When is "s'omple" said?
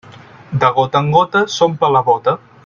1.57-1.93